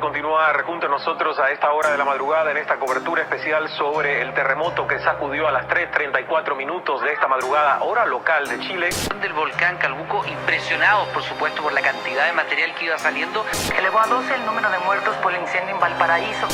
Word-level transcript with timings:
continuar 0.00 0.64
junto 0.64 0.86
a 0.86 0.88
nosotros 0.88 1.38
a 1.38 1.52
esta 1.52 1.72
hora 1.72 1.92
de 1.92 1.98
la 1.98 2.04
madrugada 2.04 2.50
en 2.50 2.56
esta 2.56 2.76
cobertura 2.76 3.22
especial 3.22 3.68
sobre 3.68 4.20
el 4.20 4.34
terremoto 4.34 4.86
que 4.88 4.98
sacudió 4.98 5.46
a 5.46 5.52
las 5.52 5.68
3.34 5.68 6.56
minutos 6.56 7.00
de 7.02 7.12
esta 7.12 7.28
madrugada, 7.28 7.80
hora 7.82 8.04
local 8.04 8.48
de 8.48 8.58
Chile. 8.58 8.88
Del 9.20 9.32
volcán 9.32 9.76
Calbuco, 9.78 10.26
impresionados 10.26 11.06
por 11.08 11.22
supuesto 11.22 11.62
por 11.62 11.72
la 11.72 11.82
cantidad 11.82 12.26
de 12.26 12.32
material 12.32 12.74
que 12.74 12.86
iba 12.86 12.98
saliendo. 12.98 13.44
Elevó 13.78 14.00
a 14.00 14.06
12 14.08 14.34
el 14.34 14.44
número 14.44 14.68
de 14.70 14.78
muertos 14.80 15.14
por 15.16 15.32
el 15.32 15.40
incendio 15.40 15.74
en 15.74 15.80
Valparaíso. 15.80 16.48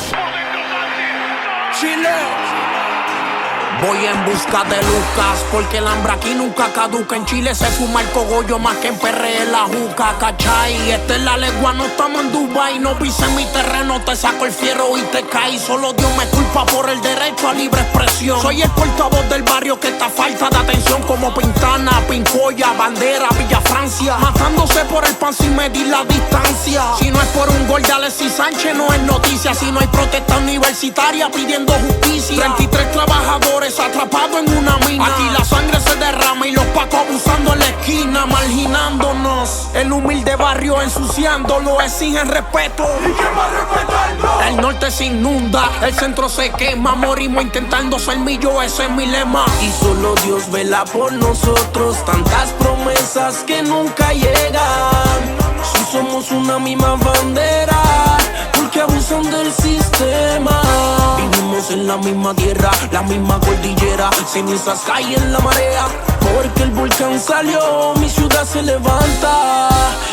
Chile. 1.72 3.15
Voy 3.82 3.98
en 4.06 4.24
busca 4.24 4.64
de 4.64 4.76
Lucas, 4.76 5.44
porque 5.52 5.78
el 5.78 5.86
hambre 5.86 6.12
aquí 6.12 6.32
nunca 6.34 6.72
caduca. 6.72 7.14
En 7.14 7.26
Chile 7.26 7.54
se 7.54 7.66
fuma 7.66 8.00
el 8.00 8.08
cogollo 8.08 8.58
más 8.58 8.76
que 8.76 8.88
en 8.88 8.98
PR 8.98 9.50
la 9.50 9.64
juca, 9.64 10.14
¿cachai? 10.18 10.90
Esta 10.90 11.16
es 11.16 11.22
la 11.22 11.36
legua, 11.36 11.74
no 11.74 11.84
estamos 11.84 12.22
en 12.22 12.32
Dubai. 12.32 12.78
No 12.78 12.98
pise 12.98 13.26
mi 13.28 13.44
terreno, 13.46 14.00
te 14.00 14.16
saco 14.16 14.46
el 14.46 14.52
fierro 14.52 14.96
y 14.96 15.02
te 15.02 15.22
caes. 15.24 15.60
Solo 15.60 15.92
Dios 15.92 16.10
me 16.16 16.24
culpa 16.26 16.64
por 16.64 16.88
el 16.88 17.02
derecho 17.02 17.50
a 17.50 17.52
libre 17.52 17.82
expresión. 17.82 18.40
Soy 18.40 18.62
el 18.62 18.70
portavoz 18.70 19.28
del 19.28 19.42
barrio 19.42 19.78
que 19.78 19.88
está 19.88 20.08
falta 20.08 20.48
de 20.48 20.56
atención, 20.56 21.02
como 21.02 21.34
Pintana, 21.34 22.00
Pincoya, 22.08 22.72
Bandera, 22.72 23.28
Villa 23.98 24.16
Francia. 24.16 24.16
Matándose 24.18 24.84
por 24.86 25.04
el 25.04 25.14
pan 25.14 25.32
sin 25.32 25.54
medir 25.54 25.86
la 25.88 26.04
distancia. 26.04 26.82
Si 26.98 27.10
no 27.10 27.20
es 27.20 27.28
por 27.28 27.48
un 27.48 27.66
gol 27.66 27.82
de 27.82 27.92
Alexis 27.92 28.32
Sánchez, 28.32 28.74
no 28.74 28.92
es 28.92 29.02
noticia. 29.02 29.54
Si 29.54 29.70
no 29.70 29.80
hay 29.80 29.86
protesta 29.86 30.38
universitaria 30.38 31.30
pidiendo 31.30 31.72
justicia. 31.72 32.54
33 32.56 32.92
trabajadores 32.92 33.78
atrapado 33.78 34.38
en 34.38 34.56
una 34.56 34.76
mina. 34.88 35.06
Aquí 35.06 35.28
la 35.30 35.44
sangre 35.44 35.80
se 35.80 35.96
derrama 35.96 36.46
y 36.46 36.52
los 36.52 36.64
pacos 36.66 37.00
abusando 37.00 37.52
en 37.52 37.58
la 37.60 37.66
esquina, 37.66 38.26
marginándonos. 38.26 39.68
El 39.74 39.92
humilde 39.92 40.36
barrio 40.36 40.80
ensuciándolo, 40.82 41.80
exigen 41.80 42.28
respeto. 42.28 42.84
¿Y 43.00 43.12
quién 43.12 43.28
va 43.38 43.44
a 43.44 43.50
respetarlo? 43.50 44.15
El 44.46 44.56
norte 44.56 44.90
se 44.90 45.06
inunda, 45.06 45.70
el 45.82 45.94
centro 45.94 46.28
se 46.28 46.50
quema, 46.50 46.94
morimos 46.94 47.42
intentando 47.42 47.98
ser 47.98 48.18
millo, 48.18 48.62
ese 48.62 48.84
es 48.84 48.90
mi 48.90 49.06
lema. 49.06 49.44
Y 49.62 49.70
solo 49.70 50.14
Dios 50.24 50.50
vela 50.50 50.84
por 50.84 51.12
nosotros, 51.12 52.04
tantas 52.04 52.50
promesas 52.58 53.44
que 53.46 53.62
nunca 53.62 54.12
llegan. 54.12 55.36
Si 55.72 55.84
somos 55.92 56.30
una 56.30 56.58
misma 56.58 56.96
bandera, 56.96 57.82
porque 58.54 58.80
abusan 58.80 59.30
del 59.30 59.52
sistema. 59.52 60.65
En 61.68 61.84
la 61.88 61.96
misma 61.96 62.32
tierra, 62.32 62.70
la 62.92 63.02
misma 63.02 63.40
cordillera, 63.40 64.08
cenizas 64.32 64.82
caen 64.86 65.14
en 65.14 65.32
la 65.32 65.40
marea. 65.40 65.86
Porque 66.20 66.62
el 66.62 66.70
volcán 66.70 67.18
salió, 67.18 67.92
mi 67.96 68.08
ciudad 68.08 68.44
se 68.44 68.62
levanta. 68.62 69.68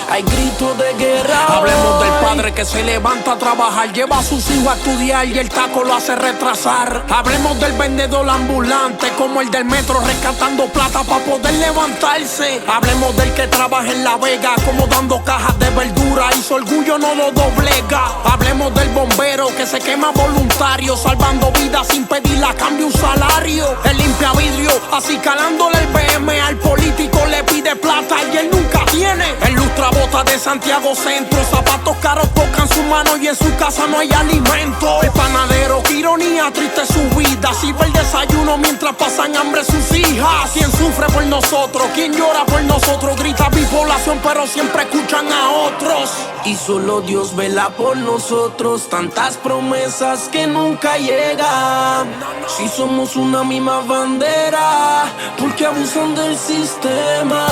Hay 0.09 0.21
gritos 0.21 0.77
de 0.77 0.93
guerra. 0.93 1.45
Hablemos 1.47 2.03
del 2.03 2.11
padre 2.21 2.53
que 2.53 2.65
se 2.65 2.83
levanta 2.83 3.31
a 3.33 3.37
trabajar, 3.37 3.91
lleva 3.93 4.19
a 4.19 4.23
sus 4.23 4.47
hijos 4.51 4.67
a 4.67 4.75
estudiar 4.75 5.25
y 5.25 5.39
el 5.39 5.49
taco 5.49 5.83
lo 5.83 5.95
hace 5.95 6.15
retrasar. 6.15 7.05
Hablemos 7.09 7.59
del 7.59 7.73
vendedor 7.73 8.29
ambulante, 8.29 9.09
como 9.17 9.41
el 9.41 9.49
del 9.49 9.65
metro, 9.65 9.99
rescatando 10.01 10.65
plata 10.67 11.03
para 11.03 11.23
poder 11.25 11.53
levantarse. 11.55 12.61
Hablemos 12.67 13.16
del 13.16 13.33
que 13.33 13.47
trabaja 13.47 13.91
en 13.91 14.03
La 14.03 14.17
Vega, 14.17 14.53
como 14.66 14.85
dando 14.88 15.23
cajas 15.23 15.57
de 15.57 15.69
verdura 15.72 16.29
y 16.38 16.41
su 16.41 16.55
orgullo 16.55 16.99
no 16.99 17.16
lo 17.16 17.31
doblega. 17.31 18.03
Hablemos 18.23 18.73
del 18.75 18.89
bombero 18.89 19.47
que 19.55 19.66
se 19.66 19.79
quema 19.79 20.11
voluntario, 20.11 20.95
salvando 20.95 21.42
vidas 21.51 21.87
sin 21.87 22.05
pedirle 22.05 22.45
a 22.45 22.53
cambio 22.53 22.87
un 22.87 22.93
salario. 22.93 23.65
El 23.83 23.97
limpia 23.97 24.31
vidrio, 24.33 24.71
así 24.91 25.17
calándole 25.17 25.77
el 25.79 25.87
BM 25.87 26.41
al 26.41 26.57
político, 26.57 27.19
le 27.29 27.43
pide 27.43 27.75
plata 27.75 28.15
y 28.31 28.37
él 28.37 28.49
nunca 28.51 28.85
tiene. 28.91 29.25
El 29.45 29.53
lustra 29.53 29.89
bota 29.91 30.23
de 30.23 30.37
Santiago 30.39 30.95
Centro, 30.95 31.43
zapatos 31.43 31.97
caros 31.97 32.33
tocan 32.33 32.67
su 32.69 32.83
mano 32.83 33.17
y 33.17 33.27
en 33.27 33.35
su 33.35 33.55
casa 33.55 33.87
no 33.87 33.99
hay 33.99 34.11
alimento. 34.11 35.01
El 35.01 35.11
panadero, 35.11 35.81
qué 35.83 35.93
ironía, 35.93 36.51
triste 36.53 36.85
su 36.85 37.01
vida. 37.17 37.53
Sirve 37.53 37.85
el 37.85 37.93
desayuno 37.93 38.57
mientras 38.57 38.95
pasan 38.95 39.35
hambre 39.35 39.63
sus 39.63 39.91
hijas. 39.97 40.51
¿Quién 40.53 40.71
sufre 40.71 41.07
por 41.07 41.25
nosotros? 41.25 41.87
¿Quién 41.93 42.13
llora 42.13 42.45
por 42.45 42.61
nosotros? 42.63 43.17
Grita 43.17 43.49
mi 43.49 43.63
población, 43.63 44.19
pero 44.23 44.47
siempre 44.47 44.83
escuchan 44.83 45.31
a 45.31 45.49
otros. 45.49 46.11
Y 46.45 46.55
solo 46.55 46.99
Dios 46.99 47.35
vela 47.37 47.69
por 47.69 47.95
nosotros. 47.95 48.89
Tantas 48.89 49.37
promesas 49.37 50.27
que 50.27 50.45
nunca 50.45 50.97
llegan. 50.97 52.07
Si 52.47 52.67
somos 52.67 53.15
una 53.15 53.45
misma 53.45 53.79
bandera, 53.81 55.05
porque 55.39 55.65
abusan 55.65 56.13
del 56.15 56.37
sistema. 56.37 57.47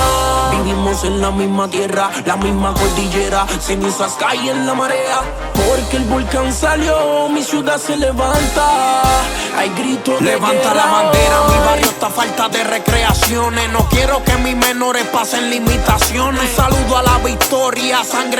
Vivimos 0.50 1.04
en 1.04 1.22
la 1.22 1.30
misma 1.30 1.68
tierra, 1.68 2.10
la 2.26 2.36
misma 2.36 2.74
cordillera. 2.74 3.46
Cenizas 3.60 4.12
caen 4.18 4.48
en 4.48 4.66
la 4.66 4.74
marea. 4.74 5.20
Porque 5.54 5.96
el 5.96 6.04
volcán 6.04 6.52
salió, 6.52 7.28
mi 7.30 7.42
ciudad 7.42 7.78
se 7.78 7.96
levanta. 7.96 9.02
Hay 9.56 9.70
gritos 9.70 10.18
de 10.20 10.24
Levanta 10.24 10.74
la 10.74 10.86
guerra 10.86 10.92
bandera, 10.92 11.36
mi 11.48 11.66
barrio 11.66 11.86
está 11.86 12.10
falta 12.10 12.48
de 12.48 12.64
recreaciones. 12.64 13.70
No 13.70 13.88
quiero 13.88 14.22
que 14.24 14.36
mis 14.36 14.56
menores 14.56 15.06
pasen 15.06 15.50
limitaciones. 15.50 16.42
Un 16.42 16.56
saludo 16.56 16.96
a 16.96 17.02
la 17.02 17.18
victoria, 17.18 18.02
San 18.04 18.32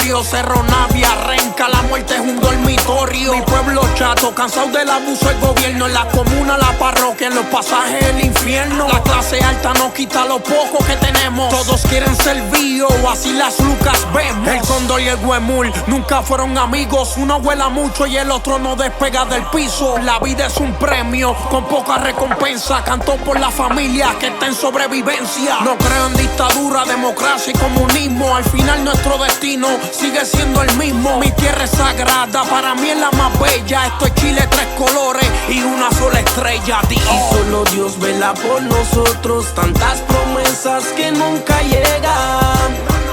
Cerro 0.00 0.62
Navia, 0.62 1.14
Renca. 1.26 1.68
La 1.68 1.82
muerte 1.82 2.14
es 2.14 2.20
un 2.20 2.40
dormitorio. 2.40 3.32
Mi 3.32 3.42
pueblo 3.42 3.82
chato, 3.94 4.34
cansado 4.34 4.68
del 4.68 4.88
abuso 4.88 5.28
del 5.28 5.38
gobierno. 5.40 5.86
En 5.86 5.92
la 5.92 6.08
comuna, 6.08 6.56
la 6.56 6.72
parroquia, 6.78 7.28
en 7.28 7.34
los 7.34 7.44
pasajes 7.46 8.02
el 8.06 8.24
infierno. 8.24 8.88
La 8.88 9.02
clase 9.02 9.40
alta 9.40 9.74
no 9.74 9.92
quita 9.92 10.24
lo 10.24 10.38
poco 10.38 10.84
que 10.84 10.96
tenemos. 10.96 11.50
Todos 11.50 11.82
quieren 11.82 12.14
ser 12.16 12.40
bio, 12.50 12.88
así 13.10 13.32
las 13.34 13.60
lucas 13.60 14.06
vemos. 14.14 14.48
El 14.48 14.60
cóndor 14.62 15.00
y 15.02 15.08
el 15.08 15.24
huemul 15.24 15.72
nunca 15.86 16.22
fueron 16.22 16.56
amigos. 16.56 17.14
Uno 17.16 17.38
vuela 17.38 17.68
mucho 17.68 18.06
y 18.06 18.16
el 18.16 18.30
otro 18.30 18.58
no 18.58 18.76
despega 18.76 19.26
del 19.26 19.44
piso. 19.44 19.98
La 19.98 20.18
vida 20.18 20.46
es 20.46 20.56
un 20.56 20.72
premio 20.74 21.34
con 21.50 21.66
poca 21.66 21.98
recompensa. 21.98 22.82
Cantó 22.84 23.16
por 23.16 23.38
la 23.38 23.50
familia 23.50 24.16
que 24.18 24.28
está 24.28 24.46
en 24.46 24.54
sobrevivencia. 24.54 25.58
No 25.62 25.76
creo 25.76 26.06
en 26.06 26.14
dictadura, 26.14 26.84
democracia 26.84 27.52
y 27.54 27.58
comunismo. 27.58 28.19
Al 28.40 28.46
final 28.46 28.84
nuestro 28.84 29.18
destino 29.18 29.68
sigue 29.92 30.24
siendo 30.24 30.62
el 30.62 30.74
mismo. 30.78 31.18
Mi 31.18 31.30
tierra 31.32 31.64
es 31.64 31.72
sagrada, 31.72 32.42
para 32.44 32.74
mí 32.74 32.88
es 32.88 32.96
la 32.98 33.10
más 33.10 33.38
bella. 33.38 33.86
Esto 33.88 34.06
es 34.06 34.14
Chile, 34.14 34.48
tres 34.50 34.66
colores 34.78 35.26
y 35.50 35.60
una 35.62 35.90
sola 35.92 36.20
estrella. 36.20 36.80
Di- 36.88 36.94
Y 36.94 37.34
solo 37.34 37.64
Dios 37.64 37.98
vela 37.98 38.32
por 38.32 38.62
nosotros. 38.62 39.44
Tantas 39.54 39.98
promesas 40.08 40.84
que 40.96 41.12
nunca 41.12 41.60
llegan. 41.60 42.70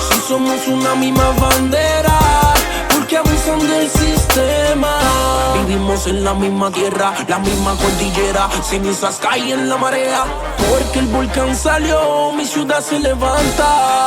Si 0.10 0.18
somos 0.30 0.66
una 0.68 0.96
misma 0.96 1.30
bandera, 1.32 2.18
porque 2.94 3.18
abusan 3.18 3.60
del 3.68 3.90
sistema. 3.90 4.98
Vivimos 5.68 6.08
en 6.08 6.24
la 6.24 6.34
misma 6.34 6.72
tierra, 6.72 7.14
la 7.28 7.40
misma 7.40 7.76
cordillera. 7.76 8.48
Cenizas 8.64 9.20
caen 9.20 9.50
en 9.50 9.70
la 9.70 9.76
marea. 9.76 10.24
Porque 10.70 11.00
el 11.00 11.08
volcán 11.08 11.54
salió, 11.58 12.32
mi 12.32 12.46
ciudad 12.46 12.80
se 12.80 12.98
levanta. 12.98 14.06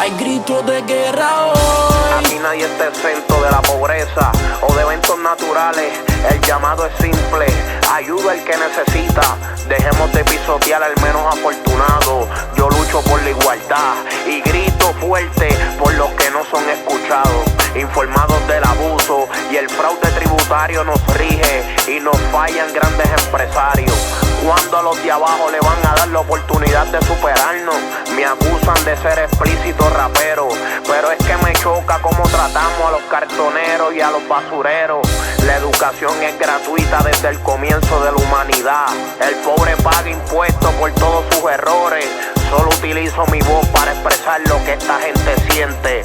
Hay 0.00 0.10
gritos 0.18 0.66
de 0.66 0.82
guerra 0.82 1.46
hoy. 1.46 2.24
Aquí 2.24 2.36
nadie 2.42 2.64
está 2.64 2.88
exento 2.88 3.40
de 3.40 3.50
la 3.52 3.62
pobreza 3.62 4.32
o 4.62 4.74
de 4.74 4.82
eventos 4.82 5.16
naturales. 5.20 5.92
El 6.28 6.40
llamado 6.40 6.84
es 6.86 6.92
simple, 7.00 7.46
ayuda 7.92 8.32
al 8.32 8.42
que 8.42 8.56
necesita. 8.56 9.36
Dejemos 9.68 10.12
de 10.12 10.24
pisotear 10.24 10.82
al 10.82 11.00
menos 11.02 11.22
afortunado. 11.32 12.28
Yo 12.56 12.68
lucho 12.68 13.00
por 13.02 13.22
la 13.22 13.30
igualdad 13.30 13.94
y 14.26 14.40
grito 14.40 14.92
fuerte 14.94 15.56
por 15.78 15.94
los 15.94 16.10
que 16.14 16.30
no 16.32 16.44
son 16.50 16.68
escuchados. 16.68 17.65
Informados 17.78 18.48
del 18.48 18.64
abuso 18.64 19.28
y 19.50 19.56
el 19.56 19.68
fraude 19.68 20.08
tributario 20.12 20.82
nos 20.82 20.98
rige 21.14 21.62
y 21.88 22.00
nos 22.00 22.16
fallan 22.32 22.72
grandes 22.72 23.06
empresarios. 23.24 23.94
Cuando 24.42 24.78
a 24.78 24.82
los 24.82 25.02
de 25.02 25.12
abajo 25.12 25.50
le 25.50 25.60
van 25.60 25.78
a 25.86 25.94
dar 25.94 26.08
la 26.08 26.20
oportunidad 26.20 26.86
de 26.86 27.04
superarnos, 27.04 27.76
me 28.14 28.24
acusan 28.24 28.82
de 28.84 28.96
ser 28.96 29.18
explícito 29.18 29.90
rapero. 29.90 30.48
Pero 30.86 31.10
es 31.10 31.18
que 31.18 31.36
me 31.44 31.52
choca 31.54 31.98
cómo 32.00 32.22
tratamos 32.28 32.88
a 32.88 32.92
los 32.92 33.02
cartoneros 33.10 33.94
y 33.94 34.00
a 34.00 34.10
los 34.10 34.26
basureros. 34.26 35.06
La 35.44 35.56
educación 35.56 36.22
es 36.22 36.38
gratuita 36.38 37.02
desde 37.02 37.28
el 37.28 37.40
comienzo 37.40 38.02
de 38.04 38.12
la 38.12 38.18
humanidad. 38.18 38.86
El 39.20 39.34
pobre 39.36 39.76
paga 39.76 40.08
impuestos 40.08 40.72
por 40.74 40.92
todos 40.92 41.24
sus 41.34 41.50
errores. 41.50 42.06
Solo 42.50 42.68
utilizo 42.68 43.26
mi 43.26 43.40
voz 43.40 43.66
para 43.68 43.92
expresar 43.92 44.40
lo 44.48 44.62
que 44.64 44.74
esta 44.74 44.98
gente 45.00 45.34
siente. 45.50 46.04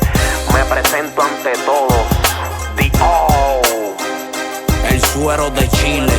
Me 0.54 0.66
presento 0.66 1.22
ante 1.22 1.52
todos. 1.66 2.06
The 2.76 2.92
O. 3.02 3.62
El 4.90 5.02
suero 5.02 5.50
de 5.52 5.70
Chile, 5.70 6.14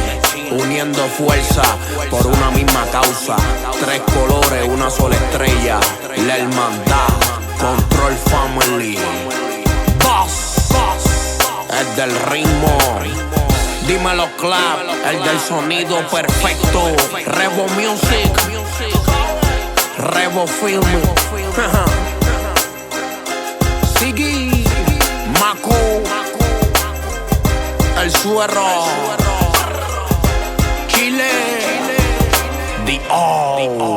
uniendo 0.53 1.03
fuerza 1.09 1.63
por 2.11 2.27
una 2.27 2.51
misma 2.51 2.87
causa. 2.91 3.37
Tres 3.81 4.01
colores, 4.15 4.69
una 4.69 4.91
sola 4.91 5.17
estrella. 5.17 5.81
La 6.27 6.39
hermandad, 6.39 7.09
Control 7.59 8.17
Family. 8.31 8.99
Boss, 9.99 10.69
el 11.79 11.97
del 11.97 12.19
ritmo. 12.31 12.79
Dímelo 13.87 14.29
clap, 14.37 14.79
el 15.11 15.23
del 15.25 15.41
sonido 15.41 16.07
perfecto. 16.09 16.95
Revo 17.27 17.67
Music, 17.71 18.33
Revo 19.99 20.47
Film. 20.47 20.85
Siggy, 23.94 24.65
Maco. 25.39 26.03
suero. 28.11 28.85
Chile. 30.89 31.31
The 32.87 33.00
all. 33.11 33.92